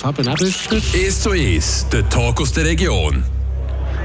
[0.00, 0.78] Fabian Ebüster.
[0.94, 3.22] «Es zu Es», der Talk aus der Region.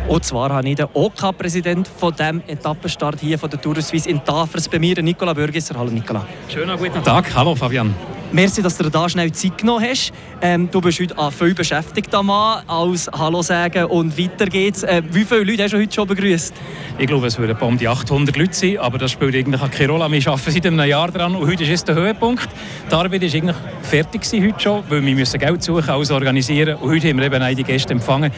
[0.09, 3.81] Und zwar habe ich den OK-Präsident OK von diesem Etappenstart hier von der Tour de
[3.81, 5.75] Suisse in Tafers bei mir, Nicola Bürgisser.
[5.79, 6.25] Hallo Nicola.
[6.49, 7.33] Schönen guten Tag.
[7.33, 7.95] Hallo Fabian.
[8.35, 10.11] Merci, dass du da schnell Zeit genommen hast.
[10.41, 14.83] Ähm, du bist heute viel beschäftigter Mann als Hallo sagen und weiter geht's.
[14.83, 16.53] Äh, wie viele Leute hast du heute schon begrüßt?
[16.97, 20.11] Ich glaube, es würden um die 800 Leute sein, aber das spielt eigentlich keine Rolle.
[20.11, 22.49] Wir arbeiten seit einem Jahr daran und heute ist es der Höhepunkt.
[22.91, 26.91] Die Arbeit ist eigentlich fertig heute schon, weil wir müssen Geld suchen, alles organisieren und
[26.91, 28.33] heute haben wir eben einige Gäste empfangen.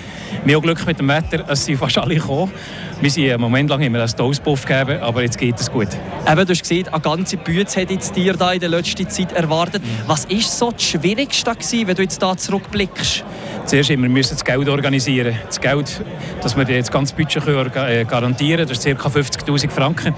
[0.45, 2.51] Wir haben Glück mit dem Wetter, es sind fast alle gekommen.
[2.99, 5.87] Wir sind einen Moment lang immer einen Toastpuff gegeben, aber jetzt geht es gut.
[6.27, 9.33] Eben, du hast gesehen, eine ganze Bühne hat jetzt dir da in der letzten Zeit
[9.33, 9.83] erwartet.
[10.05, 13.23] Was war so das Schwierigste, gewesen, wenn du jetzt da zurückblickst?
[13.65, 15.37] Zuerst immer müssen das Geld organisieren.
[15.45, 16.01] Das Geld,
[16.41, 19.09] dass wir das ganze Budget äh, garantieren können, das ist ca.
[19.09, 20.13] 50'000 Franken.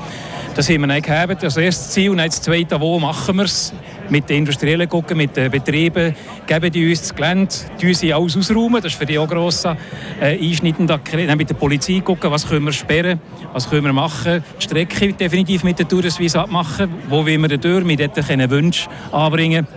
[0.55, 1.41] Das haben wir nicht gehabt.
[1.41, 3.73] Das erste Ziel und das zweite, wo machen wir es?
[4.09, 6.15] Mit den Industriellen gucken, mit den Betrieben,
[6.47, 8.81] geben die uns das Gelände, die sie alles ausräumen.
[8.81, 9.75] Das ist für die auch gross äh,
[10.19, 10.89] einschneidend.
[10.89, 13.19] Dann mit der Polizei gucken, was können wir sperren,
[13.53, 14.43] was können wir machen.
[14.57, 16.89] Die Strecke definitiv mit der Tourismus abmachen.
[17.07, 17.87] Wo wollen wir durch?
[17.87, 19.67] Wir dort Wünsche anbringen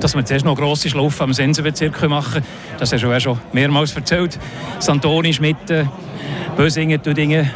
[0.00, 2.42] dass wir zuerst noch grosse Schlaufe am Sensenbezirk machen.
[2.78, 4.38] Das hast du schon mehrmals erzählt.
[4.78, 5.88] Santoni, Schmitten,
[6.56, 7.50] Bösingen, Düdingen,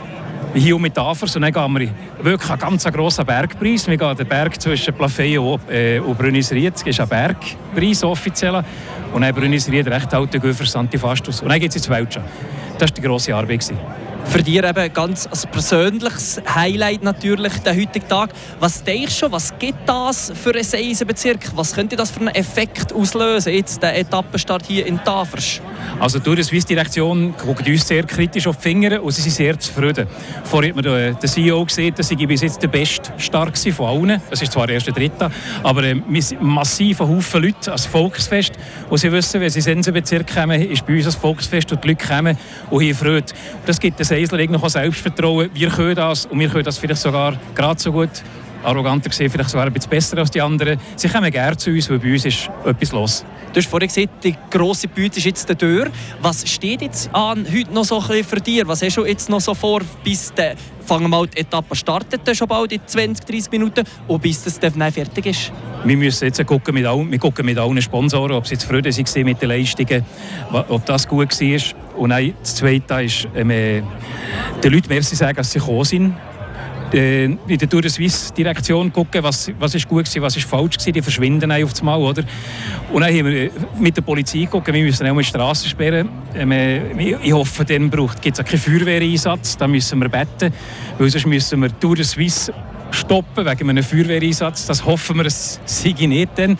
[0.54, 1.90] hier mit Tafers und dann gehen wir
[2.22, 3.86] wirklich einen ganz grossen Bergpreis.
[3.86, 6.74] Wir gehen den Berg zwischen Plafey und, äh, und Brünnisried.
[6.74, 8.62] Das ist ein Bergpreis offiziell.
[9.12, 11.42] Und dann Brünnisried recht alte Göfer Santifastus.
[11.42, 12.22] Und dann geht es ins Weltschau.
[12.78, 13.72] Das war die grosse Arbeit.
[14.26, 18.30] Für dich eben ganz als persönliches Highlight natürlich der heutige Tag.
[18.60, 21.50] Was denkst du, was gibt das für einen Eisenbezirk?
[21.56, 25.60] Was könnte das für einen Effekt auslösen, jetzt der Etappenstart hier in Tafers?
[25.98, 30.06] Also die Swiss-Direktion guckt uns sehr kritisch auf die Finger und sie sind sehr zufrieden.
[30.44, 34.22] Vorher hat man den CEO gesehen, dass ich bis jetzt der beste Start von allen.
[34.30, 35.30] Das ist zwar der erste Dritte,
[35.62, 38.52] aber äh, wir sind massiv Haufen Leute als Volksfest.
[38.88, 41.84] Und sie wissen, wenn sie in den Bezirk kommen, ist bei uns ein Volksfest und
[41.84, 42.38] die Leute kommen
[42.70, 43.32] und hier Freude.
[43.66, 45.50] Das gibt den Seisler auch Selbstvertrauen.
[45.54, 48.10] Wir können das und wir können das vielleicht sogar gerade so gut
[48.62, 50.78] arroganter gesehen, vielleicht sogar ein bisschen besser als die anderen.
[50.96, 53.24] Sie kommen gerne zu uns, weil bei uns ist etwas los.
[53.52, 55.90] Du hast vorhin gesagt, die grosse Bühne ist jetzt der Tür.
[56.22, 58.66] Was steht jetzt an heute noch so ein bisschen für dich?
[58.66, 60.54] Was hast du jetzt noch so vor, bis der
[60.86, 64.92] fangen mal die Etappe startet, schon bald in 20, 30 Minuten und bis das dann
[64.92, 65.52] fertig ist?
[65.84, 69.24] Wir müssen jetzt gucken mit allen, wir gucken mit allen Sponsoren, ob sie zufrieden waren
[69.24, 70.04] mit den Leistungen,
[70.52, 71.98] ob das gut war.
[71.98, 73.82] Und dann, das Zweite ist, ähm, äh,
[74.62, 76.14] den Leuten merci sagen, dass sie gekommen sind
[76.92, 80.76] in der Tour de Suisse Direktion gucken, was, was ist gut war, was ist falsch
[80.84, 80.92] war.
[80.92, 82.22] Die verschwinden auf das Mal, oder?
[82.92, 86.08] Und dann haben wir äh, mit der Polizei gucken, wir müssen auch mal Straßen sperren.
[86.34, 90.52] Äh, ich hoffe, dann gibt es keinen Feuerwehreinsatz, da müssen wir beten,
[90.98, 92.52] weil sonst müssen wir Tour de Suisse
[92.90, 94.66] stoppen wegen einem Feuerwehreinsatz.
[94.66, 96.58] Das hoffen wir, es sei nicht dann.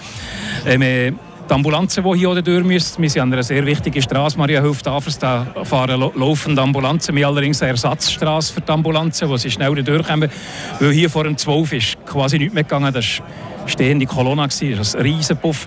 [0.67, 1.13] Ähm, äh,
[1.51, 4.87] die Ambulanzen, die hier durch müssen, wir sind an einer sehr wichtigen Straße, Maria Hilft
[4.87, 7.17] Afers, da fahren laufende Ambulanzen.
[7.17, 10.31] Wir allerdings eine Ersatzstraße für die Ambulanzen, wo sie schnell durchkommen.
[10.79, 12.95] Weil hier vor dem 12 ist quasi nichts mehr gegangen.
[12.95, 15.65] Das war stehende Kolonne, das war ein riesen Puff.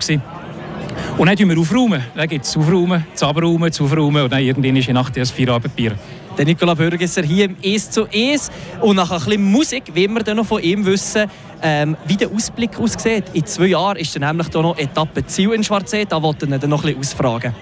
[1.18, 2.02] Und dann tun wir aufräumen.
[2.14, 5.92] Dann gibt es aufräumen, das Aufräumen und dann irgendwann ist in Nacht das Feierabendbier.
[6.36, 8.50] Der Nicola Bürgesser hier im «Es zu Es».
[8.80, 11.30] Und nach ein bisschen Musik wollen wir dann noch von ihm wissen,
[11.62, 13.24] ähm, wie der Ausblick aussieht.
[13.32, 16.04] In zwei Jahren ist dann nämlich da noch Etappe Ziel in Schwarzsee.
[16.04, 17.54] Da wollte ich dann noch ein bisschen ausfragen.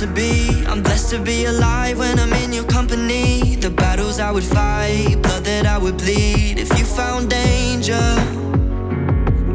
[0.00, 0.64] To be.
[0.66, 3.56] I'm blessed to be alive when I'm in your company.
[3.56, 6.58] The battles I would fight, blood that I would bleed.
[6.58, 8.06] If you found danger,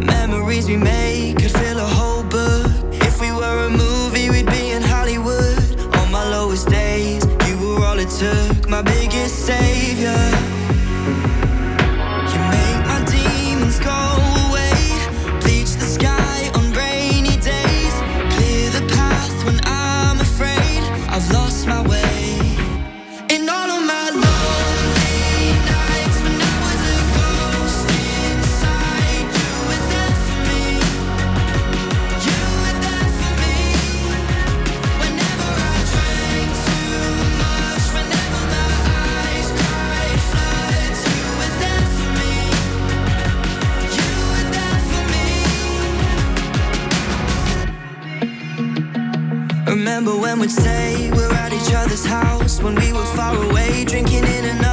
[0.03, 2.71] memories we made could fill a whole book.
[2.91, 5.79] If we were a movie, we'd be in Hollywood.
[5.97, 8.67] On my lowest days, you were all it took.
[8.67, 10.60] My biggest savior.
[50.39, 54.70] We'd say we're at each other's house when we were far away, drinking in another.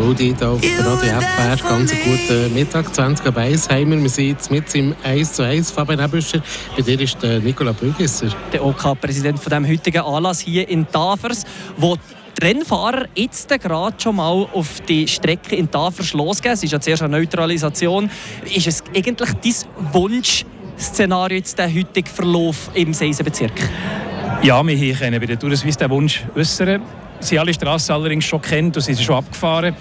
[0.00, 1.56] Rudi hier auf der Radio FR.
[1.68, 4.08] Ganz guten Mittag, 20 ab 1 haben wir.
[4.08, 5.70] Sind jetzt mit im 1 zu 1.
[5.70, 6.42] Fabian Ebüscher,
[6.74, 8.28] bei dir ist der Nicola Bügisser.
[8.52, 11.44] Der OK-Präsident OK von dem heutigen Anlass hier in Tafers,
[11.76, 16.54] wo die Rennfahrer jetzt gerade schon mal auf die Strecke in Tafers losgehen.
[16.54, 18.10] Es ist ja zuerst eine Neutralisation.
[18.54, 23.52] Ist es eigentlich dein Wunschszenario, jetzt der heutige Verlauf im Seisenbezirk?
[24.42, 26.80] Ja, wir können bei der Tour Suisse den Wunsch äußern.
[27.20, 29.74] Sie alle Straßen allerdings schon kennt und sie sind schon abgefahren.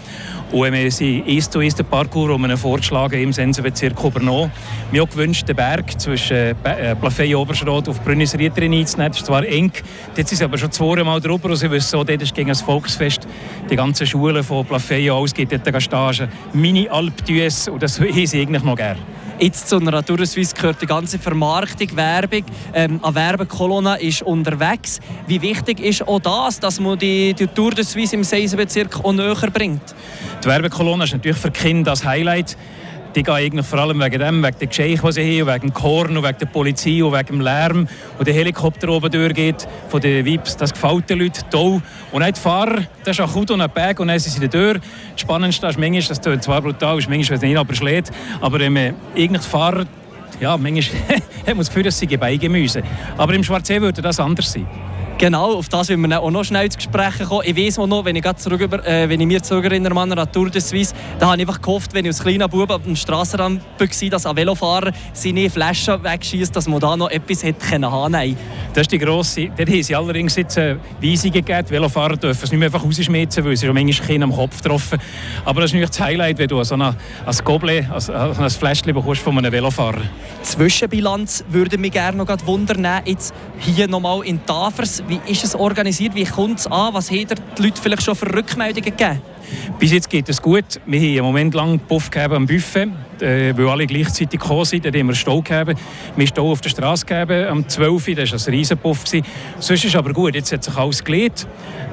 [0.51, 4.51] Und wir sind eins zu eins den Parcours um einen vorgeschlagen im Sensenbezirk übernommen.
[4.91, 9.11] Wir haben auch gewünscht, den Berg zwischen äh, Plafey Oberschrot auf Brünnis Riederin einzunehmen.
[9.11, 9.71] Das ist zwar eng,
[10.15, 12.61] jetzt sind sie aber schon zweimal drüber und sie wissen so, dort ist gegen das
[12.61, 13.27] Volksfest
[13.69, 16.27] die ganzen Schulen von Plafey aus, geht dort Stage.
[16.53, 17.13] Mini Alp
[17.71, 18.99] und das haben sie eigentlich noch gerne.
[19.41, 22.43] Jetzt zu einer Tour Suisse gehört die ganze Vermarktung, Werbung.
[22.73, 24.99] Ähm, eine Werbekolonne ist unterwegs.
[25.27, 29.13] Wie wichtig ist auch das, dass man die, die Tour de Suisse im Seisenbezirk auch
[29.13, 29.95] näher bringt?
[30.43, 32.57] Die Werbekolonne ist natürlich für Kinder das Highlight
[33.15, 35.73] die gehen eigentlich vor allem wegen dem, wegen der Geschichte, die sie haben, wegen dem
[35.73, 40.01] Korn, und wegen der Polizei und wegen dem Lärm, wo der Helikopter oben durchgeht, von
[40.01, 41.81] den Vips, das gefällt den Leuten toll.
[42.11, 44.43] Und auch die Fahrer, das ist auch gut und ein Berg und dann sind sie
[44.43, 44.73] in der Tür.
[44.75, 48.11] Das Spannendste ist manchmal, das tut zwar brutal, ist manchmal, wenn es nicht aber schlägt,
[48.41, 49.85] aber ähm, eigentlich die Fahrer,
[50.39, 52.83] ja, manchmal hat man das Gefühl, dass sie Beigemüse.
[53.17, 54.67] Aber im Schwarzsee würde das anders sein.
[55.19, 57.43] Genau, auf das wollen wir auch noch schnell zu sprechen kommen.
[57.43, 60.49] Ich weiß noch, wenn ich, zurück über, äh, wenn ich mir zurückerinnere an der Tour
[60.49, 63.61] de Suisse, da habe ich einfach gehofft, wenn ich als kleiner Bub auf dem Strassenrand
[63.77, 68.13] war, dass ein Velofahrer seine Flaschen wegschießt, dass man da noch etwas hätte können haben
[68.73, 69.49] Das ist die grosse...
[69.57, 71.65] Dort haben sie allerdings jetzt eine Weisung gegeben.
[71.67, 74.61] Die Velofahrer dürfen es nicht mehr einfach rausschmitzen, weil sie schon manchmal Kinder am Kopf
[74.61, 74.99] getroffen
[75.43, 76.95] Aber das ist natürlich das Highlight, wenn du so ein
[77.43, 79.99] Goblet, also ein Fläschchen bekommst von einem Velofahrer.
[80.43, 82.87] Zwischenbilanz würde mich gerne noch wundern.
[83.03, 86.13] Jetzt hier nochmal in Tafers wie ist es organisiert?
[86.13, 86.93] Wie kommt es an?
[86.93, 87.25] Was haben
[87.57, 89.21] die Leute vielleicht schon für Rückmeldungen gegeben?
[89.79, 90.79] Bis jetzt geht es gut.
[90.85, 92.87] Wir haben einen Moment lang Puff gegeben am Buffet,
[93.19, 94.85] äh, weil alle gleichzeitig gekommen sind.
[94.85, 95.79] Dann haben wir Stau gegeben.
[96.15, 98.07] Wir haben Stau auf der Straße gegeben am 12.
[98.09, 98.15] Uhr.
[98.15, 99.07] Das war ein riesen Puff.
[99.07, 99.23] Sonst
[99.69, 100.35] ist es aber gut.
[100.35, 101.47] Jetzt hat sich alles gelegt.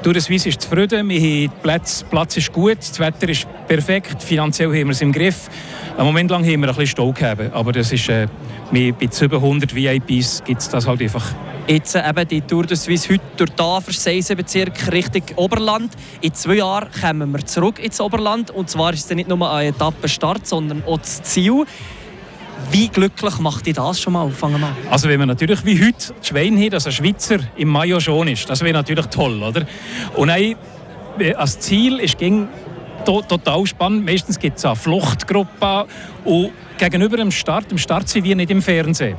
[0.05, 1.09] Weiss ist zufrieden.
[1.09, 2.79] Wir haben Platz, Platz ist gut.
[2.79, 4.23] Das Wetter ist perfekt.
[4.23, 5.49] Finanziell haben wir es im Griff.
[5.97, 7.53] Einen Moment lang haben wir ein bisschen Stau gegeben.
[7.53, 8.29] Aber das ist, äh,
[8.71, 11.35] bei 700 VIPs gibt es das halt einfach
[11.69, 15.93] Jetzt eben die Tour de Suisse heute durch den Bezirk Richtung Oberland.
[16.21, 18.53] In zwei Jahren kommen wir zurück ins Oberland.
[18.53, 21.65] Und zwar ist es nicht nur ein Etappenstart, sondern auch das Ziel.
[22.71, 24.31] Wie glücklich macht dich das schon mal?
[24.31, 27.69] Fangen wir Also wenn wir natürlich wie heute das Schwein haben, dass ein Schweizer im
[27.69, 29.67] Mayo schon ist, das wäre natürlich toll, oder?
[30.15, 30.57] Und ein,
[31.37, 32.49] als Ziel ist ging
[33.05, 34.05] total spannend.
[34.05, 35.87] Meistens gibt es eine Fluchtgruppe
[36.25, 39.17] und gegenüber dem Start, im Start sind wir nicht im Fernsehen.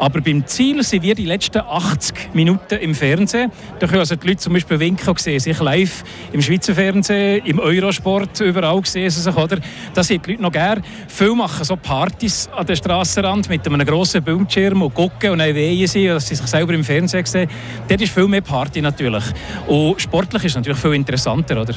[0.00, 3.52] Aber beim Ziel sind wir die letzten 80 Minuten im Fernsehen.
[3.78, 7.58] Da können also die Leute zum Beispiel winken sehen, sich live im Schweizer Fernsehen, im
[7.58, 9.58] Eurosport, überall sehen sie sich, oder?
[9.92, 10.80] Das sind die Leute noch gerne.
[11.06, 15.54] Viele machen so Partys an der Strassenrand mit einem grossen Bildschirm und gucken und dann
[15.54, 17.50] wehen sie, dass sie sich selber im Fernsehen sehen.
[17.86, 19.24] Dort ist viel mehr Party natürlich.
[19.66, 21.74] Und sportlich ist es natürlich viel interessanter, oder?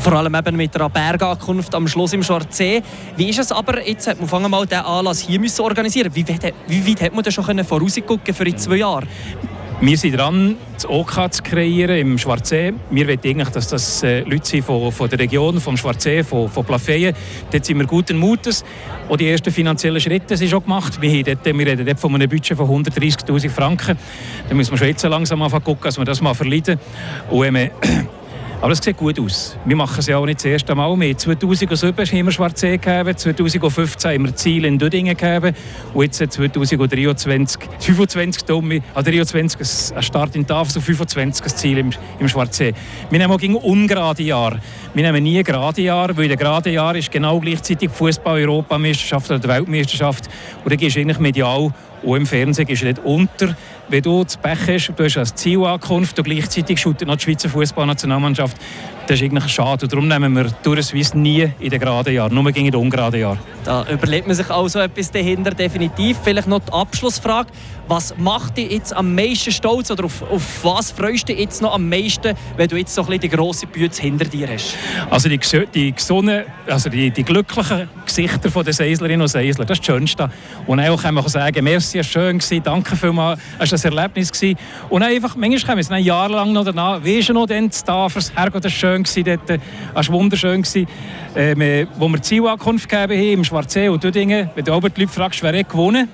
[0.00, 2.82] vor allem eben mit einer Bergankunft am Schluss im Schwarzsee.
[3.16, 6.54] Wie ist es aber, jetzt hat man mal den Anlass hier müssen organisieren Wie weit,
[6.66, 9.06] wie weit hat man da schon vorausgucken für in zwei Jahre?
[9.80, 12.72] Wir sind dran, das OK zu kreieren im Schwarzsee.
[12.90, 16.48] Wir wollen eigentlich, dass das äh, Leute sind von, von der Region, vom Schwarzsee, von,
[16.48, 17.14] von Plafeyen.
[17.50, 18.64] Dort sind wir guten Mutes.
[19.08, 21.00] Auch die ersten finanziellen Schritte sind schon gemacht.
[21.02, 23.98] Wir, dort, wir reden dort von einem Budget von 130'000 Franken.
[24.48, 26.78] Da müssen wir schon jetzt langsam anfangen gucken, dass wir das mal verleiden.
[27.28, 27.70] Und, äh,
[28.60, 29.56] aber es sieht gut aus.
[29.64, 31.16] Wir machen es ja auch nicht das erste Mal mehr.
[31.16, 35.54] 2007 haben wir Schwarzsee gegeben, 2015 haben wir Ziel in Dödingen gegeben
[35.92, 41.78] und jetzt 2023, 25 Dumme, also 23 ein Start in Tafel, so 25 ein Ziel
[41.78, 42.72] im, im Schwarzsee.
[43.10, 44.60] Wir nehmen auch gegen ungerade Jahre.
[44.94, 49.48] Wir nehmen nie gerade Jahre, weil der gerade Jahr ist genau gleichzeitig Fußball-Europameisterschaft oder die
[49.48, 50.28] Weltmeisterschaft
[50.64, 51.72] und da gehst du eigentlich medial
[52.04, 53.56] und im Fernsehen gehst du nicht unter.
[53.88, 57.48] Wenn du das Pech hast, du hast als Zielankunft und gleichzeitig shootet noch die Schweizer
[57.48, 58.56] Fußballnationalmannschaft,
[59.06, 59.84] das ist eigentlich schade.
[59.84, 63.38] Und darum nehmen wir durchweise nie in den geraden Jahren, nur gegen den ungeraden Jahr.
[63.64, 66.18] Da überlegt man sich also etwas dahinter, definitiv.
[66.22, 67.50] Vielleicht noch die Abschlussfrage.
[67.86, 71.60] Was macht dich jetzt am meisten stolz oder auf, auf was freust du dich jetzt
[71.60, 74.74] noch am meisten, wenn du jetzt so ein bisschen die grosse Bühne hinter dir hast?
[75.10, 75.38] Also die,
[75.74, 80.30] die gesunden, also die, die glücklichen Gesichter der Seislerinnen und Seisler, das ist das Schönste.
[80.66, 84.30] Und auch kann man sagen, merci, es war schön, danke vielmals, es war ein Erlebnis.
[84.88, 87.84] Und einfach, manchmal kommen wir ein Jahr lang noch danach, wie ist noch denn zu
[87.84, 89.60] Tafers, Herrgott, das war schön, gewesen, dort,
[89.94, 90.62] das war wunderschön.
[90.62, 90.86] Gewesen.
[91.36, 95.00] Ähm, wo wir die Zielankunft gegeben haben, im Schwarzsee und Dödingen, wenn du aber die
[95.00, 96.08] Leute fragst, wer hat gewonnen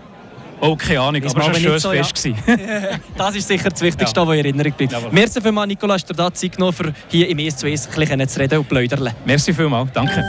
[0.62, 2.14] Oh, keine Ahnung, Ist aber es war ein schönes so, Fest.
[2.14, 2.36] gewesen.
[3.16, 4.26] Das ist sicher das Wichtigste, Ja.
[4.26, 4.92] was in Erinnerung bleibt.
[4.92, 5.08] Jawohl.
[5.10, 7.86] Merci vielmals, Nicola, hast du dir da Zeit genommen, für hier im «Es zu Es»
[7.88, 9.10] ein bisschen zu reden und plaudern.
[9.24, 10.22] Merci vielmals, danke.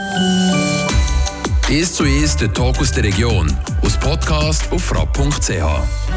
[1.70, 3.46] «Es zu Es, der Talk aus der Region».
[3.82, 6.11] Aus Podcast auf frapp.ch.